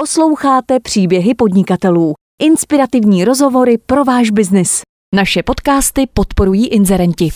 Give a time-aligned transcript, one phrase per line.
[0.00, 2.14] Posloucháte příběhy podnikatelů.
[2.42, 4.80] Inspirativní rozhovory pro váš biznis.
[5.14, 7.28] Naše podcasty podporují inzerenti.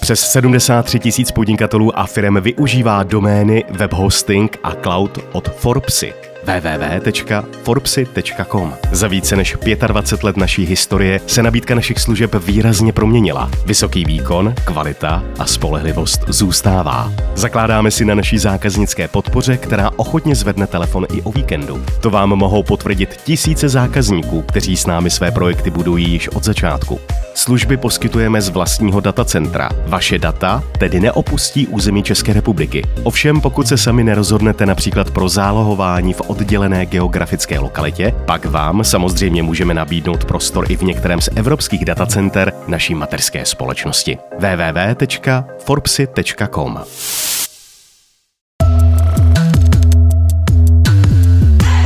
[0.00, 8.74] Přes 73 tisíc podnikatelů a firm využívá domény, web hosting a cloud od Forbesy www.forbesy.com.
[8.92, 9.56] Za více než
[9.86, 13.50] 25 let naší historie se nabídka našich služeb výrazně proměnila.
[13.66, 17.12] Vysoký výkon, kvalita a spolehlivost zůstává.
[17.34, 21.84] Zakládáme si na naší zákaznické podpoře, která ochotně zvedne telefon i o víkendu.
[22.00, 27.00] To vám mohou potvrdit tisíce zákazníků, kteří s námi své projekty budují již od začátku.
[27.34, 29.70] Služby poskytujeme z vlastního datacentra.
[29.86, 32.82] Vaše data tedy neopustí území České republiky.
[33.02, 39.42] Ovšem, pokud se sami nerozhodnete například pro zálohování v oddělené geografické lokalitě, pak vám samozřejmě
[39.42, 44.18] můžeme nabídnout prostor i v některém z evropských datacenter naší materské společnosti.
[44.38, 46.78] www.forbesy.com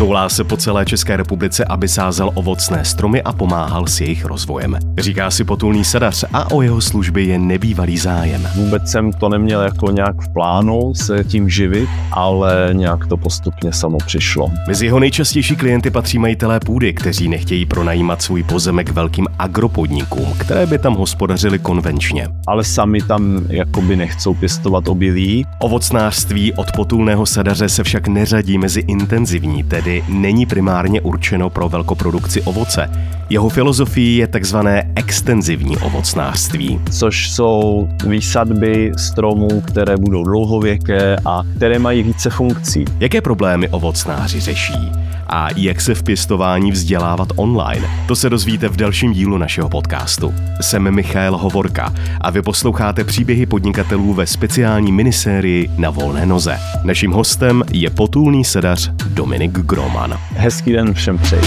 [0.02, 4.78] Toulá se po celé České republice, aby sázel ovocné stromy a pomáhal s jejich rozvojem.
[4.98, 8.48] Říká si potulný sadař a o jeho služby je nebývalý zájem.
[8.54, 13.72] Vůbec jsem to neměl jako nějak v plánu se tím živit, ale nějak to postupně
[13.72, 14.50] samo přišlo.
[14.68, 20.66] Mezi jeho nejčastější klienty patří majitelé půdy, kteří nechtějí pronajímat svůj pozemek velkým agropodnikům, které
[20.66, 22.28] by tam hospodařili konvenčně.
[22.46, 25.46] Ale sami tam jakoby nechcou pěstovat obilí.
[25.60, 32.42] Ovocnářství od potulného sadaře se však neřadí mezi intenzivní, tedy není primárně určeno pro velkoprodukci
[32.42, 32.90] ovoce.
[33.30, 36.80] Jeho filozofií je takzvané extenzivní ovocnářství.
[36.90, 42.84] Což jsou výsadby stromů, které budou dlouhověké a které mají více funkcí.
[43.00, 44.92] Jaké problémy ovocnáři řeší?
[45.32, 47.88] a jak se v pěstování vzdělávat online.
[48.08, 50.34] To se dozvíte v dalším dílu našeho podcastu.
[50.60, 56.58] Jsem Michal Hovorka a vy posloucháte příběhy podnikatelů ve speciální minisérii Na volné noze.
[56.84, 60.18] Naším hostem je potulný sedař Dominik Groman.
[60.30, 61.42] Hezký den všem přeji.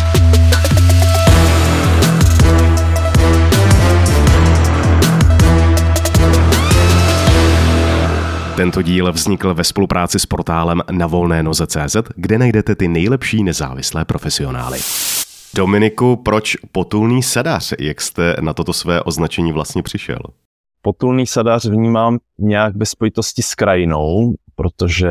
[8.56, 14.06] Tento díl vznikl ve spolupráci s portálem na volné noze.cz, kde najdete ty nejlepší nezávislé
[14.06, 14.80] profesionály.
[15.56, 17.74] Dominiku, proč potulný sadař?
[17.80, 20.20] Jak jste na toto své označení vlastně přišel?
[20.82, 25.10] Potulný sadař vnímám nějak bez spojitosti s krajinou, protože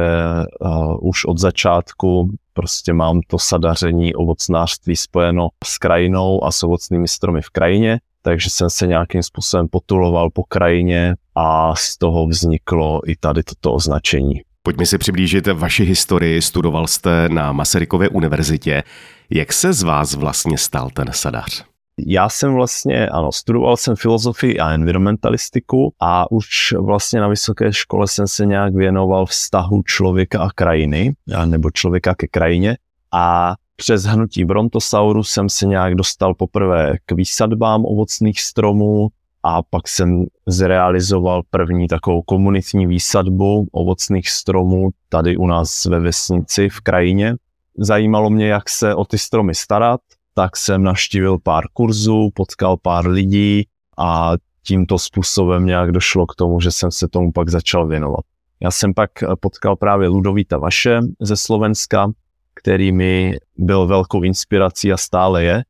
[0.60, 7.08] uh, už od začátku prostě mám to sadaření ovocnářství spojeno s krajinou a s ovocnými
[7.08, 13.00] stromy v krajině takže jsem se nějakým způsobem potuloval po krajině a z toho vzniklo
[13.06, 14.40] i tady toto označení.
[14.62, 16.42] Pojďme si přiblížit vaši historii.
[16.42, 18.82] Studoval jste na Masarykově univerzitě.
[19.30, 21.64] Jak se z vás vlastně stal ten sadař?
[21.98, 28.08] Já jsem vlastně, ano, studoval jsem filozofii a environmentalistiku a už vlastně na vysoké škole
[28.08, 32.76] jsem se nějak věnoval vztahu člověka a krajiny, nebo člověka ke krajině.
[33.12, 39.08] A přes hnutí Brontosauru jsem se nějak dostal poprvé k výsadbám ovocných stromů
[39.42, 46.68] a pak jsem zrealizoval první takovou komunitní výsadbu ovocných stromů tady u nás ve vesnici
[46.68, 47.34] v krajině.
[47.78, 50.00] Zajímalo mě, jak se o ty stromy starat,
[50.34, 53.66] tak jsem naštívil pár kurzů, potkal pár lidí
[53.98, 58.24] a tímto způsobem nějak došlo k tomu, že jsem se tomu pak začal věnovat.
[58.60, 62.10] Já jsem pak potkal právě Ludovíta Vaše ze Slovenska,
[62.54, 65.64] který mi byl velkou inspirací a stále je.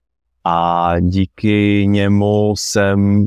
[0.45, 3.27] A díky němu jsem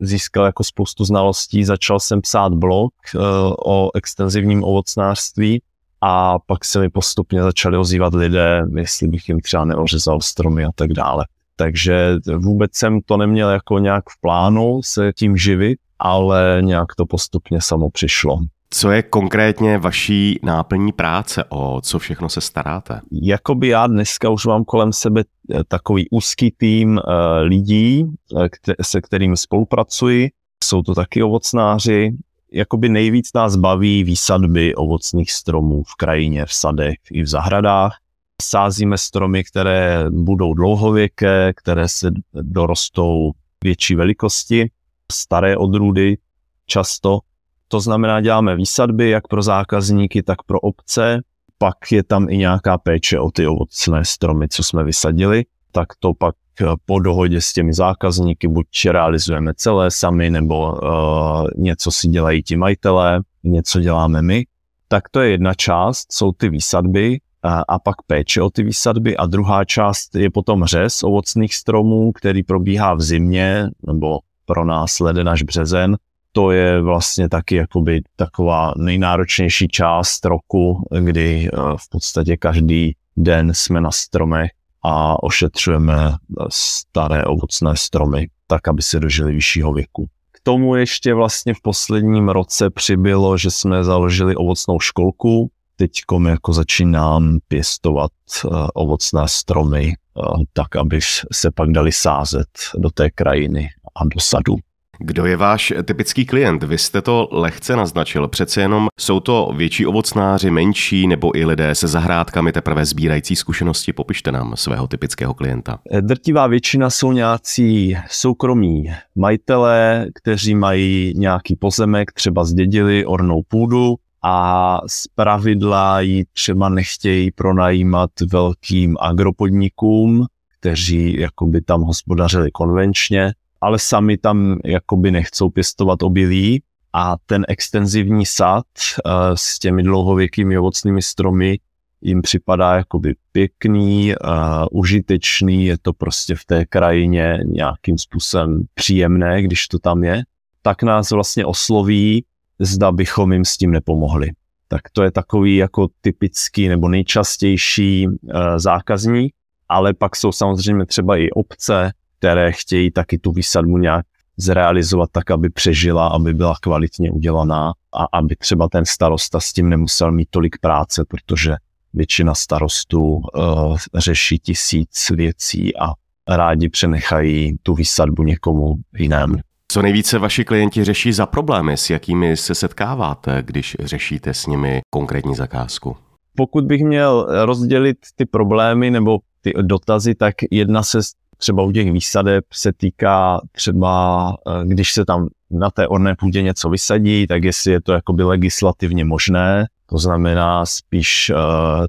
[0.00, 3.20] získal jako spoustu znalostí, začal jsem psát blog uh,
[3.66, 5.62] o extenzivním ovocnářství
[6.08, 10.68] a pak se mi postupně začali ozývat lidé, jestli bych jim třeba neořezal stromy a
[10.74, 11.26] tak dále.
[11.56, 17.06] Takže vůbec jsem to neměl jako nějak v plánu se tím živit, ale nějak to
[17.06, 18.38] postupně samo přišlo.
[18.70, 21.44] Co je konkrétně vaší náplní práce?
[21.48, 23.00] O co všechno se staráte?
[23.22, 25.22] Jakoby já dneska už mám kolem sebe
[25.54, 27.02] eh, takový úzký tým uh,
[27.42, 28.04] lidí,
[28.42, 30.30] eh, se kterým spolupracuji.
[30.64, 32.16] Jsou to taky ovocnáři.
[32.52, 37.96] Jakoby nejvíc nás baví výsadby ovocných stromů v krajině, v sadech i v zahradách.
[38.42, 43.32] Sázíme stromy, které budou dlouhověké, které se dorostou
[43.64, 44.70] větší velikosti,
[45.12, 46.18] staré odrůdy
[46.66, 47.20] často
[47.68, 51.22] to znamená, děláme výsadby jak pro zákazníky, tak pro obce.
[51.58, 55.44] Pak je tam i nějaká péče o ty ovocné stromy, co jsme vysadili.
[55.76, 61.46] Tak to pak eh, po dohodě s těmi zákazníky buď realizujeme celé sami, nebo uh,
[61.56, 64.46] něco si dělají ti majitelé, něco děláme my.
[64.88, 69.16] Tak to je jedna část, jsou ty výsadby a, a pak péče o ty výsadby
[69.16, 75.00] a druhá část je potom řez ovocných stromů, který probíhá v zimě, nebo pro nás
[75.00, 75.96] leden až březen,
[76.32, 83.54] to je vlastně taky jakoby taková nejnáročnější část roku, kdy eh, v podstatě každý den
[83.54, 84.50] jsme na stromech
[84.88, 86.14] a ošetřujeme
[86.48, 90.06] staré ovocné stromy, tak aby se dožili vyššího věku.
[90.32, 95.50] K tomu ještě vlastně v posledním roce přibylo, že jsme založili ovocnou školku.
[95.76, 95.90] Teď
[96.28, 98.10] jako začínám pěstovat
[98.44, 101.00] uh, ovocné stromy, uh, tak aby
[101.32, 102.48] se pak dali sázet
[102.78, 104.56] do té krajiny a do sadu.
[104.98, 106.62] Kdo je váš typický klient?
[106.62, 108.28] Vy jste to lehce naznačil.
[108.28, 113.92] Přece jenom jsou to větší ovocnáři, menší nebo i lidé se zahrádkami teprve sbírající zkušenosti.
[113.92, 115.78] Popište nám svého typického klienta.
[116.00, 118.84] Drtivá většina jsou nějací soukromí
[119.16, 127.30] majitelé, kteří mají nějaký pozemek, třeba zdědili ornou půdu a z pravidla ji třeba nechtějí
[127.30, 130.26] pronajímat velkým agropodnikům,
[130.60, 136.62] kteří jakoby tam hospodařili konvenčně, ale sami tam jakoby nechcou pěstovat obilí
[136.92, 138.64] a ten extenzivní sad
[139.06, 141.58] uh, s těmi dlouhověkými ovocnými stromy
[142.00, 144.30] jim připadá jakoby pěkný, uh,
[144.70, 150.22] užitečný, je to prostě v té krajině nějakým způsobem příjemné, když to tam je,
[150.62, 152.24] tak nás vlastně osloví,
[152.58, 154.30] zda bychom jim s tím nepomohli.
[154.68, 158.12] Tak to je takový jako typický nebo nejčastější uh,
[158.56, 159.34] zákazník,
[159.68, 165.30] ale pak jsou samozřejmě třeba i obce, které chtějí taky tu výsadbu nějak zrealizovat tak,
[165.30, 170.28] aby přežila, aby byla kvalitně udělaná a aby třeba ten starosta s tím nemusel mít
[170.30, 171.56] tolik práce, protože
[171.94, 175.92] většina starostů uh, řeší tisíc věcí a
[176.28, 179.34] rádi přenechají tu výsadbu někomu jinému.
[179.68, 184.80] Co nejvíce vaši klienti řeší za problémy, s jakými se setkáváte, když řešíte s nimi
[184.90, 185.96] konkrétní zakázku?
[186.36, 190.98] Pokud bych měl rozdělit ty problémy nebo ty dotazy, tak jedna se
[191.36, 196.42] třeba u těch výsadeb se týká třeba, eh, když se tam na té orné půdě
[196.42, 201.38] něco vysadí, tak jestli je to jakoby legislativně možné, to znamená spíš uh,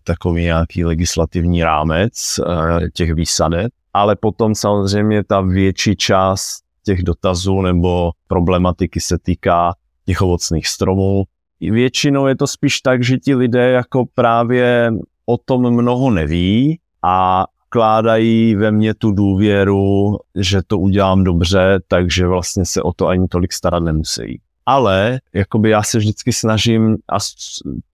[0.04, 2.46] takový nějaký legislativní rámec uh,
[2.94, 9.74] těch výsadeb, ale potom samozřejmě ta větší část těch dotazů nebo problematiky se týká
[10.06, 11.24] těch ovocných stromů.
[11.62, 14.92] Většinou je to spíš tak, že ti lidé jako právě
[15.26, 22.28] o tom mnoho neví a vkládají ve mně tu důvěru, že to udělám dobře, takže
[22.28, 24.42] vlastně se o to ani tolik starat nemusí.
[24.66, 27.18] Ale jakoby já se vždycky snažím, a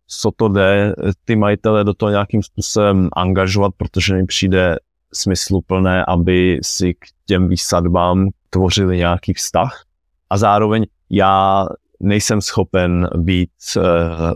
[0.08, 4.80] co to jde, ty majitele do toho nějakým způsobem angažovat, protože mi přijde
[5.14, 9.84] smysluplné, aby si k těm výsadbám tvořili nějaký vztah.
[10.30, 11.66] A zároveň já
[12.00, 13.84] nejsem schopen být uh,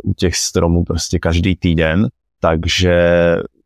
[0.03, 2.07] u těch stromů prostě každý týden,
[2.39, 2.95] takže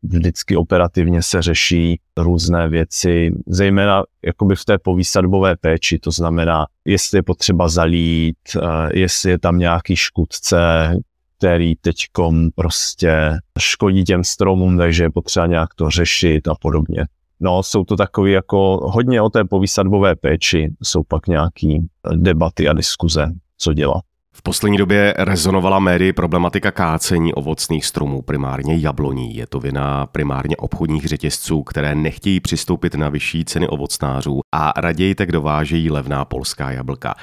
[0.02, 7.18] vždycky operativně se řeší různé věci, zejména jakoby v té povýsadbové péči, to znamená, jestli
[7.18, 10.94] je potřeba zalít, eh, jestli je tam nějaký škůdce,
[11.38, 17.04] který teďkom prostě škodí těm stromům, takže je potřeba nějak to řešit a podobně.
[17.40, 22.72] No, jsou to takové jako hodně o té povýsadbové péči, jsou pak nějaký debaty a
[22.72, 24.02] diskuze, co dělat.
[24.34, 29.36] V poslední době rezonovala médii problematika kácení ovocných stromů, primárně jabloní.
[29.36, 35.14] Je to vina primárně obchodních řetězců, které nechtějí přistoupit na vyšší ceny ovocnářů a raději
[35.14, 37.14] tak dovážejí levná polská jablka.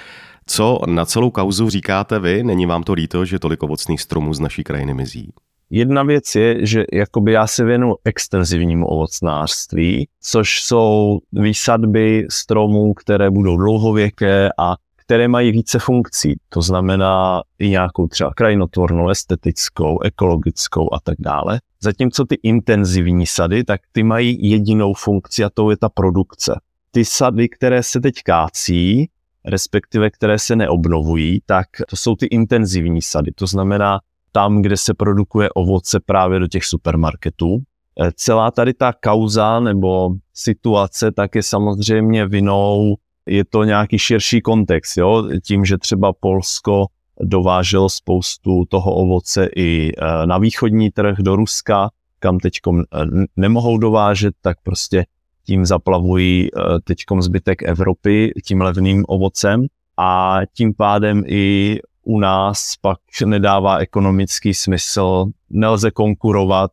[0.46, 2.44] Co na celou kauzu říkáte vy?
[2.44, 5.34] Není vám to líto, že tolik ovocných stromů z naší krajiny mizí?
[5.70, 13.32] Jedna věc je, že jakoby já se věnu extenzivnímu ovocnářství, což jsou výsadby stromů, které
[13.32, 14.76] budou dlouhověké a
[15.10, 21.60] které mají více funkcí, to znamená i nějakou třeba krajinotvornou, estetickou, ekologickou a tak dále.
[21.82, 26.60] Zatímco ty intenzivní sady, tak ty mají jedinou funkci a to je ta produkce.
[26.92, 29.10] Ty sady, které se teď kácí,
[29.46, 33.32] respektive které se neobnovují, tak to jsou ty intenzivní sady.
[33.32, 34.00] To znamená
[34.32, 37.58] tam, kde se produkuje ovoce právě do těch supermarketů.
[38.02, 42.96] E, celá tady ta kauza nebo situace tak je samozřejmě vinou
[43.30, 45.30] je to nějaký širší kontext, jo?
[45.44, 46.86] tím, že třeba Polsko
[47.22, 52.82] dováželo spoustu toho ovoce i e, na východní trh do Ruska, kam teď e,
[53.36, 55.06] nemohou dovážet, tak prostě
[55.46, 56.50] tím zaplavují e,
[56.84, 59.66] teď zbytek Evropy tím levným ovocem.
[59.98, 66.72] A tím pádem i u nás pak nedává ekonomický smysl, nelze konkurovat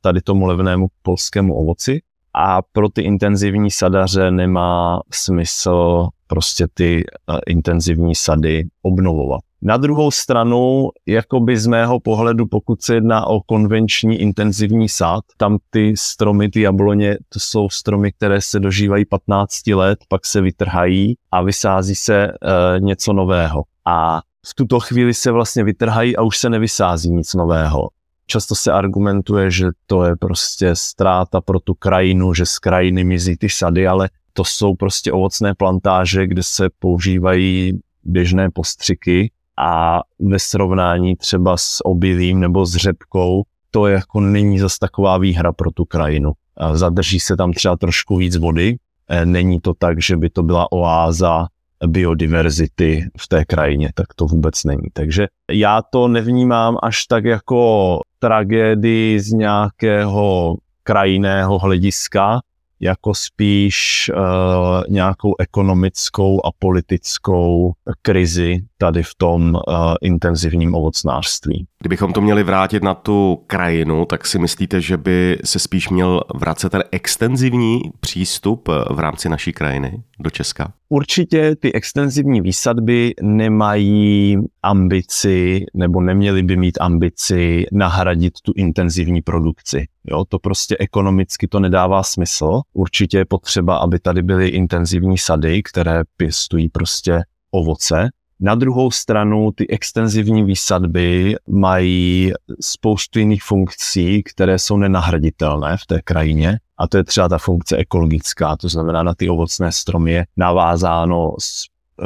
[0.00, 2.00] tady tomu levnému polskému ovoci
[2.42, 9.40] a pro ty intenzivní sadaře nemá smysl prostě ty uh, intenzivní sady obnovovat.
[9.62, 15.58] Na druhou stranu, jakoby z mého pohledu, pokud se jedná o konvenční intenzivní sad, tam
[15.70, 21.14] ty stromy, ty jabloně, to jsou stromy, které se dožívají 15 let, pak se vytrhají
[21.32, 23.62] a vysází se uh, něco nového.
[23.86, 27.88] A v tuto chvíli se vlastně vytrhají a už se nevysází nic nového.
[28.30, 33.36] Často se argumentuje, že to je prostě ztráta pro tu krajinu, že z krajiny mizí
[33.36, 40.38] ty sady, ale to jsou prostě ovocné plantáže, kde se používají běžné postřiky a ve
[40.38, 45.84] srovnání třeba s obilím nebo s řepkou, to jako není zase taková výhra pro tu
[45.84, 46.32] krajinu.
[46.72, 48.76] Zadrží se tam třeba trošku víc vody,
[49.08, 51.46] e, není to tak, že by to byla oáza
[51.86, 54.88] biodiverzity v té krajině, tak to vůbec není.
[54.92, 62.40] Takže já to nevnímám až tak jako tragédii z nějakého krajinného hlediska,
[62.80, 67.72] jako spíš uh, nějakou ekonomickou a politickou
[68.02, 69.60] krizi tady v tom uh,
[70.02, 71.66] intenzivním ovocnářství.
[71.80, 76.20] Kdybychom to měli vrátit na tu krajinu, tak si myslíte, že by se spíš měl
[76.34, 80.72] vracet ten extenzivní přístup v rámci naší krajiny do Česka?
[80.92, 89.86] Určitě ty extenzivní výsadby nemají ambici nebo neměly by mít ambici nahradit tu intenzivní produkci.
[90.10, 92.60] Jo, to prostě ekonomicky to nedává smysl.
[92.72, 97.20] Určitě je potřeba, aby tady byly intenzivní sady, které pěstují prostě
[97.50, 98.08] ovoce,
[98.40, 106.00] na druhou stranu ty extenzivní výsadby mají spoustu jiných funkcí, které jsou nenahraditelné v té
[106.02, 106.58] krajině.
[106.78, 111.34] A to je třeba ta funkce ekologická, to znamená na ty ovocné stromy je navázáno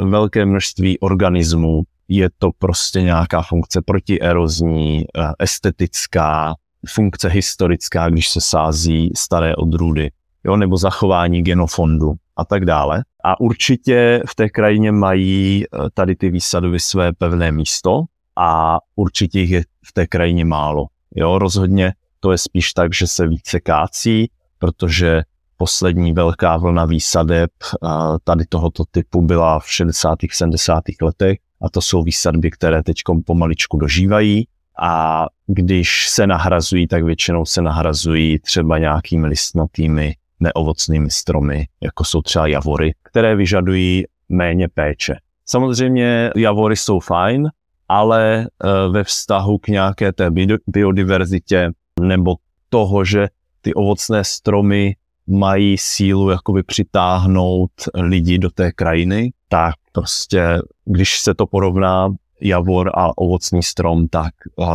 [0.03, 1.81] velké množství organismů.
[2.07, 6.55] Je to prostě nějaká funkce protierozní, eh, estetická,
[6.87, 10.11] funkce historická, když se sází staré odrůdy,
[10.45, 13.03] jo, nebo zachování genofondu a tak dále.
[13.23, 18.03] A určitě v té krajině mají eh, tady ty výsadovy své pevné místo
[18.35, 20.85] a určitě jich je v té krajině málo.
[21.15, 25.21] Jo, rozhodně to je spíš tak, že se více kácí, protože
[25.57, 27.87] poslední velká vlna výsadeb eh,
[28.23, 30.19] tady tohoto typu byla v 60.
[30.31, 30.83] 70.
[31.01, 34.47] letech a to jsou výsadby, které teď pomaličku dožívají
[34.81, 42.21] a když se nahrazují, tak většinou se nahrazují třeba nějakými listnatými neovocnými stromy, jako jsou
[42.21, 45.15] třeba javory, které vyžadují méně péče.
[45.45, 47.49] Samozřejmě javory jsou fajn,
[47.89, 50.31] ale eh, ve vztahu k nějaké té
[50.67, 52.35] biodiverzitě nebo
[52.69, 53.27] toho, že
[53.61, 54.95] ty ovocné stromy
[55.27, 62.09] mají sílu jakoby přitáhnout lidi do té krajiny, tak prostě, když se to porovná
[62.41, 64.33] javor a ovocný strom, tak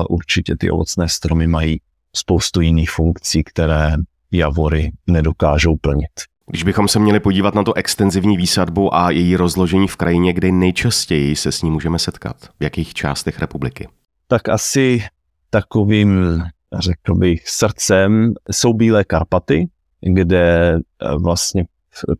[0.08, 1.80] určitě ty ovocné stromy mají
[2.16, 3.92] spoustu jiných funkcí, které
[4.32, 6.10] javory nedokážou plnit.
[6.46, 10.52] Když bychom se měli podívat na to extenzivní výsadbu a její rozložení v krajině, kde
[10.52, 13.88] nejčastěji se s ní můžeme setkat, v jakých částech republiky?
[14.26, 15.02] Tak asi
[15.50, 16.40] takovým,
[16.78, 19.68] řekl bych, srdcem jsou Bílé Karpaty,
[20.00, 21.64] kde eh, vlastně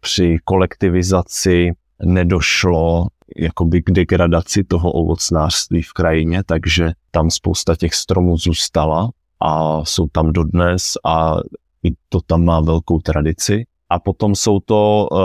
[0.00, 1.70] při kolektivizaci
[2.04, 9.84] nedošlo jakoby k degradaci toho ovocnářství v krajině, takže tam spousta těch stromů zůstala a
[9.84, 11.36] jsou tam dodnes a
[11.82, 13.64] i to tam má velkou tradici.
[13.92, 15.18] A potom jsou to uh,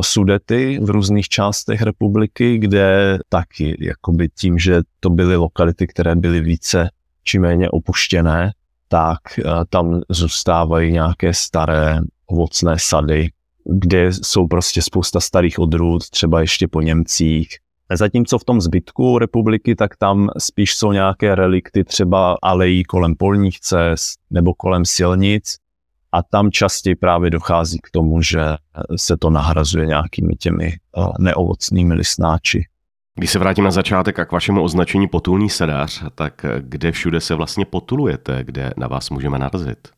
[0.00, 6.40] sudety v různých částech republiky, kde taky jakoby tím, že to byly lokality, které byly
[6.40, 6.90] více
[7.24, 8.52] či méně opuštěné,
[8.88, 13.28] tak uh, tam zůstávají nějaké staré ovocné sady,
[13.64, 17.48] kde jsou prostě spousta starých odrůd, třeba ještě po Němcích.
[17.94, 23.60] Zatímco v tom zbytku republiky, tak tam spíš jsou nějaké relikty třeba alejí kolem polních
[23.60, 25.56] cest nebo kolem silnic,
[26.12, 28.40] a tam častěji právě dochází k tomu, že
[28.96, 32.64] se to nahrazuje nějakými těmi eh, neovocnými listnáči.
[33.18, 37.34] Když se vrátím na začátek a k vašemu označení potulný sedář, tak kde všude se
[37.34, 39.88] vlastně potulujete, kde na vás můžeme narazit?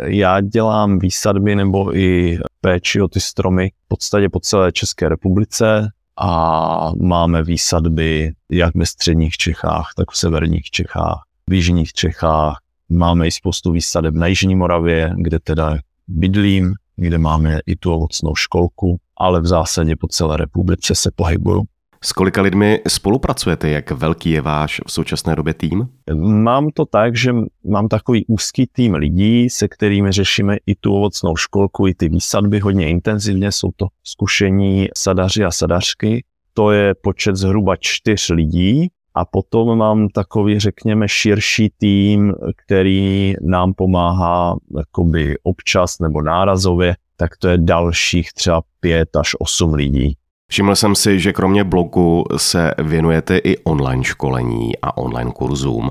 [0.00, 5.88] Já dělám výsadby nebo i péči o ty stromy v podstatě po celé České republice
[6.20, 12.58] a máme výsadby jak ve středních Čechách, tak v severních Čechách, v jižních Čechách,
[12.88, 15.78] Máme i spoustu výsadeb na Jižní Moravě, kde teda
[16.08, 21.62] bydlím, kde máme i tu ovocnou školku, ale v zásadě po celé republice se pohybuju.
[22.04, 23.70] S kolika lidmi spolupracujete?
[23.70, 25.88] Jak velký je váš v současné době tým?
[26.20, 27.32] Mám to tak, že
[27.64, 32.58] mám takový úzký tým lidí, se kterými řešíme i tu ovocnou školku, i ty výsadby
[32.58, 33.52] hodně intenzivně.
[33.52, 36.24] Jsou to zkušení sadaři a sadařky.
[36.54, 43.74] To je počet zhruba čtyř lidí a potom mám takový, řekněme, širší tým, který nám
[43.74, 50.16] pomáhá jakoby občas nebo nárazově, tak to je dalších třeba pět až osm lidí.
[50.48, 55.90] Všiml jsem si, že kromě blogu se věnujete i online školení a online kurzům.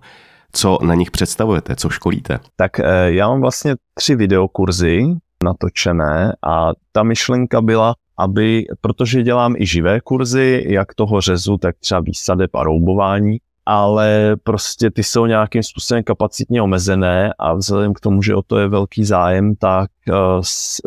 [0.51, 2.39] Co na nich představujete, co školíte?
[2.55, 5.03] Tak eh, já mám vlastně tři videokurzy
[5.43, 11.75] natočené a ta myšlenka byla, aby, protože dělám i živé kurzy, jak toho řezu, tak
[11.79, 17.99] třeba výsadeb a roubování, ale prostě ty jsou nějakým způsobem kapacitně omezené a vzhledem k
[17.99, 20.15] tomu, že o to je velký zájem, tak uh,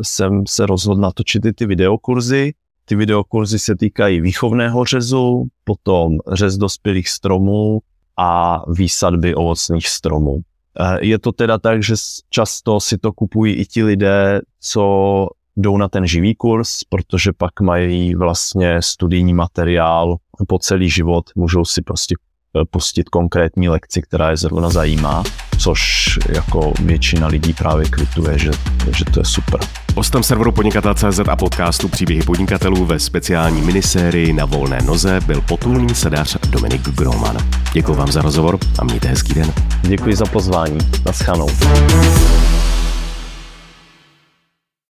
[0.02, 2.52] jsem se rozhodl natočit i ty videokurzy.
[2.84, 7.80] Ty videokurzy se týkají výchovného řezu, potom řez dospělých stromů
[8.16, 10.40] a výsadby ovocných stromů.
[10.80, 11.94] Eh, je to teda tak, že
[12.30, 17.60] často si to kupují i ti lidé, co jdou na ten živý kurz, protože pak
[17.60, 20.16] mají vlastně studijní materiál
[20.48, 25.22] po celý život, můžou si prostě eh, pustit konkrétní lekci, která je zrovna zajímá,
[25.58, 28.50] což jako většina lidí právě kvituje, že,
[28.96, 29.60] že to je super.
[29.96, 35.94] Hostem serveru podnikatel.cz a podcastu Příběhy podnikatelů ve speciální minisérii na volné noze byl potulný
[35.94, 37.36] sedař Dominik Groman.
[37.72, 39.52] Děkuji vám za rozhovor a mějte hezký den.
[39.82, 40.78] Děkuji za pozvání.
[41.06, 41.48] Naschledanou.